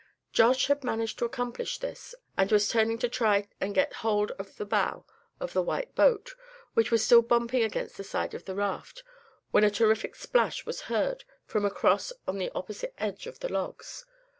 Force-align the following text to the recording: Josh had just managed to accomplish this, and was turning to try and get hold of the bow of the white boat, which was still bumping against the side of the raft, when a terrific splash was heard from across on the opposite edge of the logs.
Josh 0.33 0.65
had 0.65 0.77
just 0.77 0.83
managed 0.83 1.19
to 1.19 1.25
accomplish 1.25 1.77
this, 1.77 2.15
and 2.35 2.51
was 2.51 2.67
turning 2.67 2.97
to 2.97 3.07
try 3.07 3.47
and 3.59 3.75
get 3.75 3.93
hold 4.01 4.31
of 4.39 4.55
the 4.57 4.65
bow 4.65 5.05
of 5.39 5.53
the 5.53 5.61
white 5.61 5.93
boat, 5.93 6.33
which 6.73 6.89
was 6.89 7.05
still 7.05 7.21
bumping 7.21 7.61
against 7.61 7.97
the 7.97 8.03
side 8.03 8.33
of 8.33 8.45
the 8.45 8.55
raft, 8.55 9.03
when 9.51 9.63
a 9.63 9.69
terrific 9.69 10.15
splash 10.15 10.65
was 10.65 10.81
heard 10.89 11.23
from 11.45 11.65
across 11.65 12.11
on 12.27 12.39
the 12.39 12.49
opposite 12.55 12.95
edge 12.97 13.27
of 13.27 13.41
the 13.41 13.53
logs. 13.53 14.03